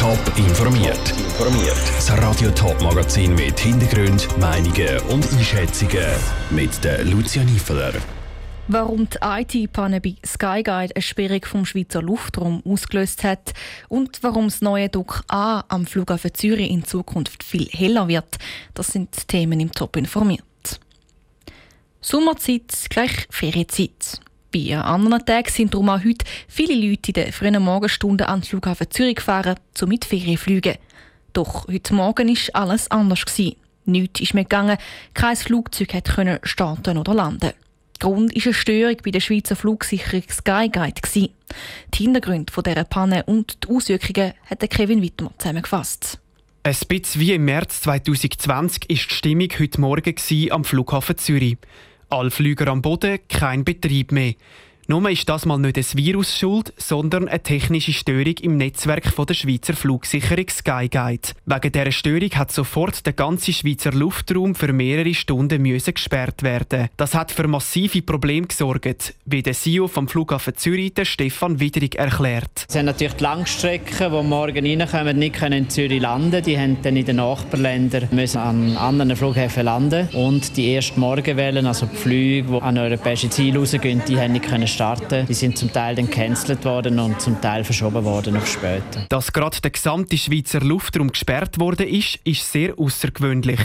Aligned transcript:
Top 0.00 0.18
informiert. 0.38 1.10
Informiert. 1.10 1.76
Das 1.94 2.10
Radio 2.12 2.50
Top 2.52 2.80
Magazin 2.80 3.34
mit 3.34 3.60
Hintergrund, 3.60 4.26
Meinungen 4.38 4.98
und 5.10 5.30
Einschätzungen 5.30 6.06
mit 6.48 6.82
der 6.82 7.04
Lucia 7.04 7.44
Niefeler. 7.44 7.92
Warum 8.66 9.10
die 9.10 9.18
IT-Panne 9.20 10.00
bei 10.00 10.16
Skyguide 10.24 10.96
eine 10.96 11.02
Sperrung 11.02 11.44
vom 11.44 11.66
Schweizer 11.66 12.00
Luftraum 12.00 12.62
ausgelöst 12.64 13.24
hat 13.24 13.52
und 13.90 14.22
warum 14.22 14.46
das 14.46 14.62
neue 14.62 14.88
Dock 14.88 15.22
A 15.28 15.64
am 15.68 15.84
Flughafen 15.84 16.32
Zürich 16.32 16.70
in 16.70 16.82
Zukunft 16.84 17.44
viel 17.44 17.68
heller 17.68 18.08
wird, 18.08 18.38
das 18.72 18.86
sind 18.86 19.28
Themen 19.28 19.60
im 19.60 19.70
Top 19.70 19.98
informiert. 19.98 20.80
Sommerzeit 22.00 22.72
gleich 22.88 23.26
Ferienzeit. 23.28 24.18
Bei 24.52 24.76
anderen 24.76 25.24
Tagen 25.24 25.48
sind 25.48 25.74
darum 25.74 25.90
auch 25.90 26.04
heute 26.04 26.24
viele 26.48 26.74
Leute 26.74 27.08
in 27.08 27.12
den 27.14 27.32
frühen 27.32 27.62
Morgenstunden 27.62 28.26
an 28.26 28.40
den 28.40 28.46
Flughafen 28.46 28.90
Zürich 28.90 29.16
gefahren, 29.16 29.56
um 29.80 29.88
mit 29.88 30.04
Ferien 30.04 30.36
zu 30.36 30.44
fliegen. 30.44 30.76
Doch 31.32 31.68
heute 31.68 31.94
Morgen 31.94 32.28
war 32.28 32.62
alles 32.62 32.90
anders. 32.90 33.24
Nichts 33.84 34.20
ist 34.20 34.34
mehr 34.34 34.44
gegangen, 34.44 34.76
kein 35.14 35.36
Flugzeug 35.36 35.88
konnte 35.88 36.40
starten 36.42 36.98
oder 36.98 37.14
landen. 37.14 37.52
Grund 38.00 38.34
war 38.34 38.42
eine 38.42 38.54
Störung 38.54 38.96
bei 39.04 39.10
der 39.10 39.20
Schweizer 39.20 39.54
Flugsicherung 39.54 40.22
Skyguide. 40.28 41.00
Die 41.14 41.32
Hintergründe 41.94 42.52
dieser 42.52 42.84
Panne 42.84 43.22
und 43.24 43.62
die 43.62 43.68
Auswirkungen 43.68 44.32
hat 44.46 44.68
Kevin 44.70 45.02
Wittmer 45.02 45.32
zusammengefasst. 45.38 46.18
Ein 46.62 46.76
bisschen 46.88 47.20
wie 47.20 47.32
im 47.32 47.44
März 47.44 47.82
2020 47.82 48.82
war 48.82 48.88
die 48.88 48.96
Stimmung 48.96 49.48
heute 49.58 49.80
Morgen 49.80 50.14
am 50.50 50.64
Flughafen 50.64 51.18
Zürich. 51.18 51.56
Alle 52.10 52.30
Flüger 52.30 52.66
am 52.68 52.82
Boden, 52.82 53.20
kein 53.28 53.64
Betrieb 53.64 54.10
mehr. 54.10 54.34
Nur 54.86 55.08
ist 55.08 55.28
das 55.28 55.46
mal 55.46 55.58
nicht 55.58 55.78
ein 55.78 55.84
Virus 55.94 56.36
schuld, 56.36 56.72
sondern 56.76 57.28
eine 57.28 57.42
technische 57.42 57.92
Störung 57.92 58.34
im 58.42 58.56
Netzwerk 58.56 59.06
von 59.06 59.26
der 59.26 59.34
Schweizer 59.34 59.74
Flugsicherung 59.74 60.48
Skyguide. 60.48 61.28
Wegen 61.46 61.72
dieser 61.72 61.92
Störung 61.92 62.30
hat 62.30 62.50
sofort 62.50 63.06
der 63.06 63.12
ganze 63.12 63.52
Schweizer 63.52 63.92
Luftraum 63.92 64.54
für 64.54 64.72
mehrere 64.72 65.14
Stunden 65.14 65.62
gesperrt 65.62 66.42
werden. 66.42 66.88
Das 66.96 67.14
hat 67.14 67.30
für 67.30 67.46
massive 67.46 68.02
Probleme 68.02 68.48
gesorgt, 68.48 69.14
wie 69.26 69.42
der 69.42 69.52
CEO 69.54 69.86
vom 69.86 70.08
Flughafen 70.08 70.56
Zürich, 70.56 70.94
der 70.94 71.04
Stefan 71.04 71.60
Widrig, 71.60 71.94
erklärt. 71.94 72.64
Es 72.66 72.72
sind 72.74 72.86
natürlich 72.86 73.14
die 73.14 73.22
Langstrecken, 73.22 74.12
die 74.12 74.22
morgen 74.22 74.66
reinkommen, 74.66 75.18
nicht 75.18 75.40
in 75.40 75.70
Zürich 75.70 76.00
landen. 76.00 76.42
Die 76.42 76.58
haben 76.58 76.78
dann 76.82 76.96
in 76.96 77.04
den 77.04 77.16
Nachbarländern 77.16 78.08
müssen 78.10 78.38
an 78.38 78.76
anderen 78.76 79.14
Flughäfen 79.14 79.64
landen 79.64 80.08
und 80.14 80.56
die 80.56 80.74
ersten 80.74 80.98
Morgenwellen, 81.00 81.66
also 81.66 81.86
die 81.86 81.96
Flüge, 81.96 82.50
die 82.50 82.62
an 82.62 82.78
europäische 82.78 83.30
Ziele 83.30 83.58
rausgehen, 83.58 84.02
die 84.08 84.18
haben 84.18 84.32
nicht 84.32 84.46
starten. 84.80 85.26
Die 85.26 85.34
sind 85.34 85.58
zum 85.58 85.70
Teil 85.70 85.94
dann 85.94 86.06
gecancelt 86.06 86.64
worden 86.64 86.98
und 86.98 87.20
zum 87.20 87.38
Teil 87.38 87.64
verschoben 87.64 88.02
worden 88.02 88.34
auf 88.38 88.46
später. 88.46 89.04
Dass 89.10 89.30
gerade 89.30 89.60
der 89.60 89.72
gesamte 89.72 90.16
Schweizer 90.16 90.60
Luftraum 90.60 91.08
gesperrt 91.08 91.60
worden 91.60 91.86
ist, 91.86 92.18
ist 92.24 92.50
sehr 92.50 92.78
außergewöhnlich. 92.78 93.60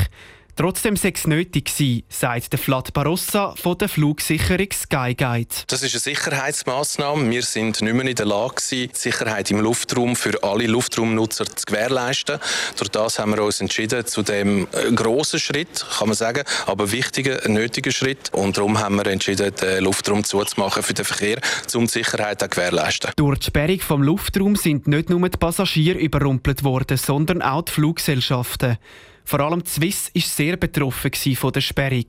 Trotzdem 0.57 0.95
sei 0.95 1.11
es 1.13 1.27
nötig 1.27 1.65
gewesen, 1.65 2.03
sagt 2.07 2.53
der 2.53 2.59
Flat 2.59 2.93
Barossa 2.93 3.53
von 3.57 3.77
der 3.77 3.89
Flugsicherung 3.89 4.69
Skyguide. 4.71 5.53
Das 5.67 5.83
ist 5.83 5.93
eine 5.93 5.99
Sicherheitsmaßnahme. 5.99 7.29
Wir 7.29 7.43
sind 7.43 7.81
nicht 7.81 7.93
mehr 7.93 8.05
in 8.05 8.15
der 8.15 8.25
Lage 8.25 8.55
gewesen, 8.55 8.89
die 8.93 8.97
Sicherheit 8.97 9.51
im 9.51 9.59
Luftraum 9.59 10.15
für 10.15 10.41
alle 10.43 10.67
Luftraumnutzer 10.67 11.45
zu 11.45 11.65
gewährleisten. 11.65 12.39
Durch 12.77 12.89
das 12.89 13.19
haben 13.19 13.35
wir 13.35 13.43
uns 13.43 13.59
entschieden 13.59 14.05
zu 14.05 14.21
dem 14.23 14.65
äh, 14.71 14.93
grossen 14.93 15.41
Schritt, 15.41 15.85
kann 15.97 16.07
man 16.07 16.15
sagen, 16.15 16.45
aber 16.67 16.89
wichtigen, 16.89 17.51
nötigen 17.51 17.91
Schritt. 17.91 18.29
Und 18.31 18.55
darum 18.55 18.79
haben 18.79 18.95
wir 18.95 19.07
entschieden, 19.07 19.53
den 19.55 19.83
Luftraum 19.83 20.23
zuzumachen 20.23 20.83
für 20.83 20.93
den 20.93 21.03
Verkehr, 21.03 21.41
um 21.73 21.87
die 21.87 21.91
Sicherheit 21.91 22.39
zu 22.39 22.47
gewährleisten. 22.47 23.11
Durch 23.17 23.39
die 23.39 23.47
Sperrung 23.47 23.81
vom 23.81 24.03
Luftraum 24.03 24.55
sind 24.55 24.87
nicht 24.87 25.09
nur 25.09 25.27
die 25.27 25.37
Passagiere 25.37 25.99
überrumpelt 25.99 26.63
worden, 26.63 26.95
sondern 26.95 27.41
auch 27.41 27.63
die 27.63 27.73
Fluggesellschaften. 27.73 28.77
Vor 29.25 29.39
allem 29.39 29.65
Swiss 29.65 30.11
war 30.13 30.21
sehr 30.21 30.55
betroffen 30.55 31.11
von 31.35 31.51
der 31.51 31.61
Sperrung. 31.61 32.05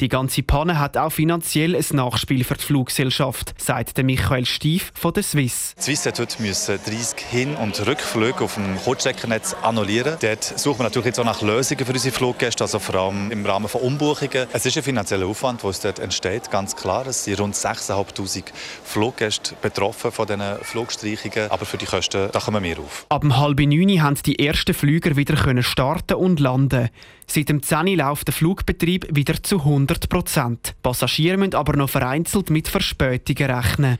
Die 0.00 0.08
ganze 0.08 0.42
Panne 0.42 0.78
hat 0.78 0.96
auch 0.96 1.12
finanziell 1.12 1.76
ein 1.76 1.84
Nachspiel 1.92 2.42
für 2.42 2.54
die 2.54 2.64
Fluggesellschaft, 2.64 3.52
sagt 3.60 4.02
Michael 4.02 4.46
Stief 4.46 4.92
von 4.94 5.12
der 5.12 5.22
Swiss. 5.22 5.74
Die 5.76 5.82
Swiss 5.82 6.06
hat 6.06 6.18
heute 6.18 6.38
30 6.38 7.18
Hin- 7.30 7.54
und 7.56 7.86
Rückflüge 7.86 8.44
auf 8.44 8.54
dem 8.54 8.78
Kurzstreckennetz 8.78 9.54
annullieren. 9.62 10.16
Dort 10.22 10.58
suchen 10.58 10.78
wir 10.78 10.84
natürlich 10.84 11.04
jetzt 11.04 11.20
auch 11.20 11.26
nach 11.26 11.42
Lösungen 11.42 11.84
für 11.84 11.92
unsere 11.92 12.14
Fluggäste, 12.14 12.64
also 12.64 12.78
vor 12.78 12.94
allem 12.94 13.30
im 13.30 13.44
Rahmen 13.44 13.68
von 13.68 13.82
Umbuchungen. 13.82 14.46
Es 14.54 14.64
ist 14.64 14.78
ein 14.78 14.82
finanzieller 14.82 15.26
Aufwand, 15.26 15.62
der 15.62 15.74
dort 15.82 15.98
entsteht, 15.98 16.50
ganz 16.50 16.74
klar. 16.76 17.06
Es 17.06 17.24
sind 17.24 17.38
rund 17.38 17.54
6'500 17.54 18.44
Fluggäste 18.82 19.54
betroffen 19.60 20.12
von 20.12 20.26
diesen 20.26 20.56
Flugstreichungen, 20.62 21.50
aber 21.50 21.66
für 21.66 21.76
die 21.76 21.84
Kosten 21.84 22.30
da 22.32 22.40
kommen 22.40 22.64
wir 22.64 22.78
auf. 22.78 23.04
Ab 23.10 23.22
halb 23.36 23.60
neun 23.60 24.02
haben 24.02 24.16
die 24.24 24.38
ersten 24.38 24.72
Flüger 24.72 25.14
wieder 25.16 25.62
starten 25.62 26.14
und 26.14 26.40
landen. 26.40 26.88
Seit 27.32 27.48
dem 27.48 27.62
10 27.62 27.86
läuft 27.96 28.26
der 28.26 28.34
Flugbetrieb 28.34 29.06
wieder 29.14 29.40
zu 29.40 29.58
100 29.58 29.89
Prozent. 29.98 30.74
Passagiere 30.82 31.36
müssen 31.36 31.54
aber 31.54 31.76
noch 31.76 31.90
vereinzelt 31.90 32.50
mit 32.50 32.68
Verspätungen 32.68 33.50
rechnen. 33.50 33.98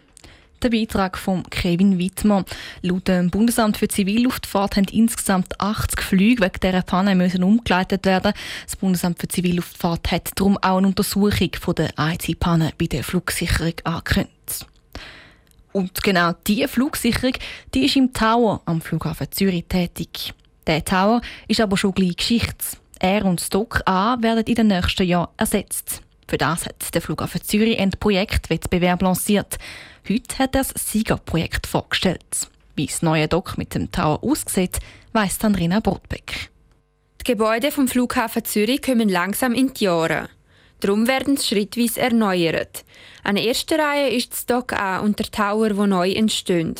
Der 0.62 0.68
Beitrag 0.68 1.16
von 1.16 1.42
Kevin 1.48 1.98
Wittmann. 1.98 2.44
Laut 2.82 3.08
dem 3.08 3.30
Bundesamt 3.30 3.78
für 3.78 3.88
Zivilluftfahrt 3.88 4.76
haben 4.76 4.86
insgesamt 4.92 5.58
80 5.58 6.02
Flüge 6.02 6.44
wegen 6.44 6.60
dieser 6.62 6.82
Panne 6.82 7.14
müssen 7.14 7.42
umgeleitet 7.42 8.04
werden. 8.04 8.34
Das 8.66 8.76
Bundesamt 8.76 9.20
für 9.20 9.28
Zivilluftfahrt 9.28 10.12
hat 10.12 10.32
darum 10.38 10.58
auch 10.58 10.76
eine 10.76 10.88
Untersuchung 10.88 11.50
von 11.58 11.74
der 11.74 11.92
IT-Panne 11.98 12.72
bei 12.78 12.86
der 12.86 13.04
Flugsicherung 13.04 13.72
angekündigt. 13.84 14.66
Und 15.72 16.02
genau 16.02 16.32
diese 16.46 16.68
Flugsicherung 16.68 17.32
die 17.74 17.86
ist 17.86 17.96
im 17.96 18.12
Tower 18.12 18.60
am 18.66 18.82
Flughafen 18.82 19.30
Zürich 19.30 19.64
tätig. 19.66 20.34
Der 20.66 20.84
Tower 20.84 21.22
ist 21.48 21.60
aber 21.60 21.78
schon 21.78 21.94
gleich 21.94 22.16
Geschichte. 22.16 22.76
Er 23.02 23.24
und 23.24 23.40
Stock 23.40 23.80
A 23.86 24.18
werden 24.20 24.44
in 24.44 24.54
den 24.54 24.66
nächsten 24.66 25.04
Jahren 25.04 25.30
ersetzt. 25.38 26.02
Für 26.28 26.36
das 26.36 26.66
hat 26.66 26.94
der 26.94 27.00
Flughafen 27.00 27.42
Zürich 27.42 27.80
ein 27.80 27.92
Projektwettbewerb 27.92 29.00
lanciert. 29.00 29.56
Heute 30.06 30.38
hat 30.38 30.54
er 30.54 30.64
das 30.64 30.74
Siegerprojekt 30.76 31.66
vorgestellt. 31.66 32.48
Wie 32.76 32.86
das 32.86 33.00
neue 33.00 33.26
Dock 33.26 33.56
mit 33.56 33.74
dem 33.74 33.90
Tower 33.90 34.22
aussieht, 34.22 34.78
weiss 35.14 35.42
Andrina 35.42 35.80
Brotbeck. 35.80 36.50
Die 37.22 37.24
Gebäude 37.24 37.72
vom 37.72 37.88
Flughafen 37.88 38.44
Zürich 38.44 38.82
kommen 38.82 39.08
langsam 39.08 39.54
in 39.54 39.72
die 39.72 39.84
Jahre. 39.84 40.28
Darum 40.80 41.08
werden 41.08 41.38
sie 41.38 41.46
schrittweise 41.46 42.00
erneuert. 42.00 42.84
An 43.24 43.38
erster 43.38 43.78
Reihe 43.78 44.10
ist 44.10 44.32
das 44.32 44.44
Dock 44.44 44.74
A 44.74 44.98
und 44.98 45.18
der 45.18 45.30
Tower, 45.30 45.74
wo 45.78 45.86
neu 45.86 46.10
entstehen. 46.12 46.74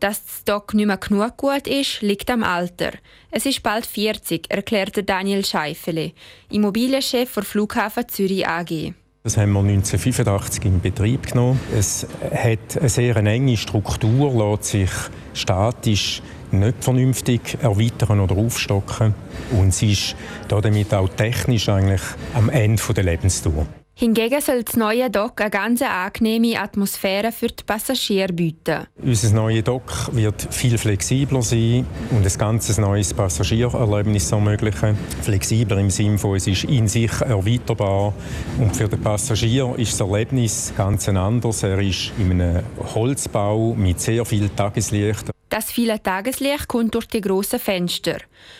Dass 0.00 0.24
das 0.24 0.40
Stock 0.40 0.74
nicht 0.74 0.86
mehr 0.86 0.96
genug 0.96 1.36
gut 1.36 1.66
ist, 1.66 2.02
liegt 2.02 2.30
am 2.30 2.42
Alter. 2.42 2.92
Es 3.30 3.46
ist 3.46 3.62
bald 3.62 3.86
40, 3.86 4.50
erklärte 4.50 5.02
Daniel 5.02 5.44
Scheifele, 5.44 6.12
Immobilienchef 6.50 7.34
der 7.34 7.42
Flughafen 7.44 8.08
Zürich 8.08 8.46
AG. 8.46 8.92
Das 9.22 9.38
haben 9.38 9.52
wir 9.52 9.60
1985 9.60 10.64
in 10.66 10.80
Betrieb 10.82 11.28
genommen. 11.28 11.58
Es 11.74 12.06
hat 12.30 12.76
eine 12.78 12.88
sehr 12.90 13.16
enge 13.16 13.56
Struktur, 13.56 14.50
lässt 14.50 14.64
sich 14.64 14.90
statisch 15.32 16.20
nicht 16.50 16.84
vernünftig 16.84 17.56
erweitern 17.62 18.20
oder 18.20 18.36
aufstocken. 18.36 19.14
Und 19.58 19.72
sie 19.72 19.92
ist 19.92 20.14
damit 20.48 20.92
auch 20.92 21.08
technisch 21.08 21.70
eigentlich 21.70 22.02
am 22.34 22.50
Ende 22.50 22.82
der 22.94 23.04
Lebensdauer. 23.04 23.66
Hingegen 23.96 24.40
soll 24.40 24.64
das 24.64 24.76
neue 24.76 25.08
Dock 25.08 25.40
eine 25.40 25.50
ganz 25.50 25.80
angenehme 25.80 26.60
Atmosphäre 26.60 27.30
für 27.30 27.46
die 27.46 27.62
Passagiere 27.62 28.32
bieten. 28.32 28.88
Unser 29.00 29.32
neues 29.32 29.62
Dock 29.62 30.08
wird 30.12 30.48
viel 30.52 30.76
flexibler 30.78 31.42
sein 31.42 31.86
und 32.10 32.26
ein 32.26 32.38
ganz 32.38 32.76
neues 32.76 33.14
Passagiererlebnis 33.14 34.32
ermöglichen. 34.32 34.98
Flexibler 35.22 35.78
im 35.78 35.90
Sinne 35.90 36.18
von, 36.18 36.34
es 36.34 36.48
ist 36.48 36.64
in 36.64 36.88
sich 36.88 37.12
erweiterbar 37.20 38.12
und 38.58 38.76
für 38.76 38.88
den 38.88 39.00
Passagier 39.00 39.72
ist 39.76 39.92
das 39.92 40.00
Erlebnis 40.00 40.72
ganz 40.76 41.08
anders. 41.08 41.62
Er 41.62 41.78
ist 41.78 42.12
in 42.18 42.32
einem 42.32 42.64
Holzbau 42.96 43.74
mit 43.74 44.00
sehr 44.00 44.24
viel 44.24 44.48
Tageslicht. 44.48 45.30
Das 45.50 45.70
viele 45.70 46.02
Tageslicht 46.02 46.66
kommt 46.66 46.96
durch 46.96 47.06
die 47.06 47.20
grossen 47.20 47.60
Fenster. 47.60 48.18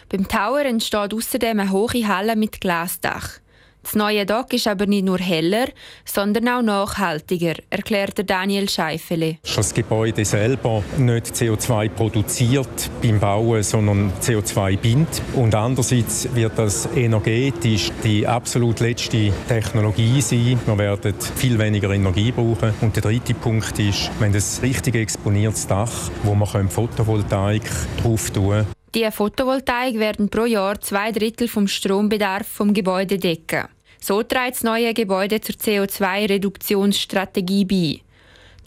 Beim 0.08 0.28
Tower 0.28 0.60
entsteht 0.60 1.12
außerdem 1.12 1.58
eine 1.58 1.72
hohe 1.72 2.06
Halle 2.06 2.36
mit 2.36 2.60
Glasdach. 2.60 3.40
Das 3.84 3.94
neue 3.94 4.24
Dock 4.24 4.54
ist 4.54 4.66
aber 4.66 4.86
nicht 4.86 5.04
nur 5.04 5.18
heller, 5.18 5.66
sondern 6.06 6.48
auch 6.48 6.62
nachhaltiger, 6.62 7.52
erklärte 7.68 8.24
Daniel 8.24 8.66
Scheifele. 8.66 9.36
Das 9.54 9.74
Gebäude 9.74 10.24
selber 10.24 10.82
nicht 10.96 11.26
CO2 11.26 11.90
produziert 11.90 12.90
beim 13.02 13.20
Bauen, 13.20 13.62
sondern 13.62 14.10
CO2 14.22 14.78
bindet. 14.78 15.20
Und 15.34 15.54
andererseits 15.54 16.34
wird 16.34 16.58
das 16.58 16.88
energetisch 16.96 17.90
die 18.02 18.26
absolut 18.26 18.80
letzte 18.80 19.30
Technologie 19.48 20.22
sein. 20.22 20.58
Wir 20.64 20.78
werden 20.78 21.14
viel 21.36 21.58
weniger 21.58 21.90
Energie 21.90 22.32
brauchen. 22.32 22.72
Und 22.80 22.96
der 22.96 23.02
dritte 23.02 23.34
Punkt 23.34 23.78
ist, 23.78 24.10
wenn 24.18 24.32
das 24.32 24.62
richtig 24.62 24.94
exponiertes 24.94 25.66
Dach, 25.66 26.10
wo 26.22 26.34
man 26.34 26.70
Photovoltaik 26.70 27.70
drauf 28.02 28.30
tun 28.30 28.48
können, 28.48 28.66
die 28.94 29.10
Photovoltaik 29.10 29.98
werden 29.98 30.28
pro 30.28 30.44
Jahr 30.44 30.80
zwei 30.80 31.10
Drittel 31.10 31.48
vom 31.48 31.66
Strombedarf 31.66 32.46
vom 32.46 32.72
Gebäude 32.72 33.18
decken. 33.18 33.64
So 34.04 34.22
trägt 34.22 34.56
das 34.56 34.62
neue 34.64 34.92
Gebäude 34.92 35.40
zur 35.40 35.54
CO2-Reduktionsstrategie 35.54 37.64
bei. 37.64 38.02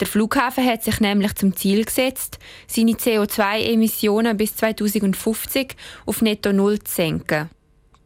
Der 0.00 0.08
Flughafen 0.08 0.66
hat 0.66 0.82
sich 0.82 0.98
nämlich 0.98 1.32
zum 1.36 1.54
Ziel 1.54 1.84
gesetzt, 1.84 2.40
seine 2.66 2.94
CO2-Emissionen 2.94 4.36
bis 4.36 4.56
2050 4.56 5.76
auf 6.06 6.22
netto 6.22 6.52
null 6.52 6.80
zu 6.80 6.92
senken. 6.92 7.50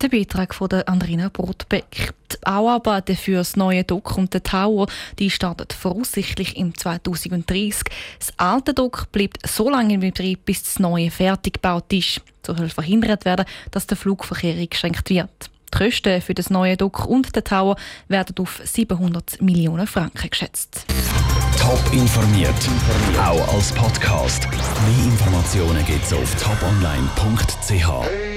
Der 0.03 0.11
Beitrag 0.11 0.55
von 0.55 0.69
der 0.69 0.87
Andrina 0.87 1.31
Brotbeck. 1.31 2.13
Die 2.31 2.37
Bauarbeiten 2.43 3.17
für 3.17 3.37
das 3.37 3.57
neue 3.57 3.85
Dock 3.85 4.19
und 4.19 4.35
den 4.35 4.43
Tower 4.43 4.87
die 5.19 5.31
starten 5.31 5.69
voraussichtlich 5.75 6.59
im 6.59 6.77
2030. 6.77 7.85
Das 8.19 8.35
alte 8.37 8.75
Dock 8.75 9.11
bleibt 9.11 9.49
so 9.49 9.71
lange 9.71 9.95
in 9.95 10.01
Betrieb, 10.01 10.45
bis 10.45 10.65
das 10.65 10.79
neue 10.79 11.11
fertig 11.11 11.55
gebaut 11.55 11.91
ist. 11.95 12.21
So 12.47 12.55
soll 12.55 12.69
verhindert 12.69 13.25
werden, 13.25 13.47
dass 13.71 13.87
der 13.87 13.97
Flugverkehr 13.97 14.55
eingeschränkt 14.55 15.09
wird. 15.09 15.49
Die 15.73 15.79
Kosten 15.79 16.21
für 16.21 16.35
das 16.35 16.51
neue 16.51 16.77
Dock 16.77 17.07
und 17.07 17.35
den 17.35 17.45
Tower 17.45 17.77
werden 18.09 18.35
auf 18.39 18.61
700 18.65 19.41
Millionen 19.41 19.87
Franken 19.87 20.31
geschätzt. 20.31 20.87
Top 21.59 21.81
informiert, 21.93 22.55
auch 23.19 23.55
als 23.55 23.73
Podcast. 23.73 24.49
Mehr 24.51 25.05
Informationen 25.05 25.85
gibt 25.87 26.05
es 26.05 26.13
auf 26.13 26.35
toponline.ch. 26.35 28.32